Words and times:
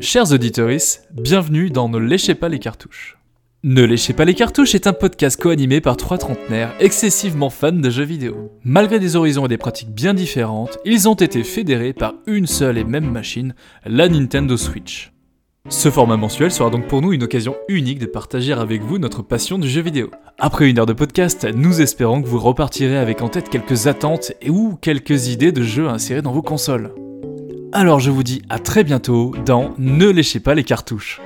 Chers 0.00 0.32
auditeurs, 0.32 0.70
bienvenue 1.12 1.70
dans 1.70 1.88
Ne 1.88 1.98
léchez 1.98 2.34
pas 2.34 2.48
les 2.48 2.58
cartouches. 2.58 3.18
Ne 3.64 3.82
léchez 3.82 4.12
pas 4.12 4.24
les 4.24 4.34
cartouches 4.34 4.74
est 4.74 4.86
un 4.86 4.92
podcast 4.92 5.40
co-animé 5.40 5.80
par 5.80 5.96
trois 5.96 6.18
trentenaires 6.18 6.72
excessivement 6.78 7.50
fans 7.50 7.72
de 7.72 7.90
jeux 7.90 8.04
vidéo. 8.04 8.52
Malgré 8.62 9.00
des 9.00 9.16
horizons 9.16 9.46
et 9.46 9.48
des 9.48 9.58
pratiques 9.58 9.92
bien 9.92 10.14
différentes, 10.14 10.78
ils 10.84 11.08
ont 11.08 11.14
été 11.14 11.42
fédérés 11.42 11.92
par 11.92 12.14
une 12.26 12.46
seule 12.46 12.78
et 12.78 12.84
même 12.84 13.10
machine, 13.10 13.54
la 13.84 14.08
Nintendo 14.08 14.56
Switch. 14.56 15.12
Ce 15.68 15.90
format 15.90 16.16
mensuel 16.16 16.52
sera 16.52 16.70
donc 16.70 16.86
pour 16.86 17.02
nous 17.02 17.12
une 17.12 17.24
occasion 17.24 17.56
unique 17.68 17.98
de 17.98 18.06
partager 18.06 18.52
avec 18.52 18.82
vous 18.82 18.98
notre 18.98 19.22
passion 19.22 19.58
du 19.58 19.68
jeu 19.68 19.82
vidéo. 19.82 20.10
Après 20.38 20.70
une 20.70 20.78
heure 20.78 20.86
de 20.86 20.92
podcast, 20.92 21.46
nous 21.54 21.80
espérons 21.80 22.22
que 22.22 22.28
vous 22.28 22.38
repartirez 22.38 22.96
avec 22.96 23.20
en 23.20 23.28
tête 23.28 23.50
quelques 23.50 23.86
attentes 23.88 24.32
et 24.40 24.50
ou 24.50 24.78
quelques 24.80 25.28
idées 25.28 25.52
de 25.52 25.62
jeux 25.62 25.88
à 25.88 25.92
insérer 25.92 26.22
dans 26.22 26.32
vos 26.32 26.42
consoles. 26.42 26.94
Alors 27.80 28.00
je 28.00 28.10
vous 28.10 28.24
dis 28.24 28.42
à 28.48 28.58
très 28.58 28.82
bientôt 28.82 29.36
dans 29.46 29.72
Ne 29.78 30.08
léchez 30.10 30.40
pas 30.40 30.56
les 30.56 30.64
cartouches. 30.64 31.20